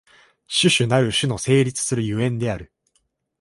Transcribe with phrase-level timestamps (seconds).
[0.47, 2.71] 種々なる種の成立する所以である。